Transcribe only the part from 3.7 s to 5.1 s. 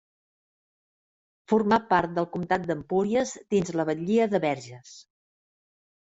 la batllia de Verges.